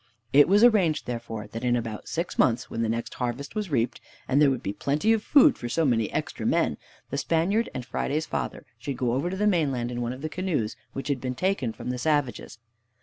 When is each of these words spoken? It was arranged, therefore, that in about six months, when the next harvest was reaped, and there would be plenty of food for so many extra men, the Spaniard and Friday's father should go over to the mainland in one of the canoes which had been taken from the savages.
It 0.33 0.47
was 0.47 0.63
arranged, 0.63 1.05
therefore, 1.05 1.45
that 1.51 1.63
in 1.63 1.75
about 1.75 2.07
six 2.07 2.39
months, 2.39 2.71
when 2.71 2.81
the 2.81 2.89
next 2.89 3.13
harvest 3.13 3.53
was 3.53 3.69
reaped, 3.69 4.01
and 4.27 4.41
there 4.41 4.49
would 4.49 4.63
be 4.63 4.73
plenty 4.73 5.13
of 5.13 5.21
food 5.21 5.59
for 5.59 5.69
so 5.69 5.85
many 5.85 6.11
extra 6.11 6.43
men, 6.43 6.77
the 7.11 7.19
Spaniard 7.19 7.69
and 7.75 7.85
Friday's 7.85 8.25
father 8.25 8.65
should 8.79 8.97
go 8.97 9.13
over 9.13 9.29
to 9.29 9.37
the 9.37 9.45
mainland 9.45 9.91
in 9.91 10.01
one 10.01 10.11
of 10.11 10.21
the 10.23 10.27
canoes 10.27 10.75
which 10.93 11.07
had 11.09 11.21
been 11.21 11.35
taken 11.35 11.71
from 11.71 11.91
the 11.91 11.99
savages. 11.99 12.57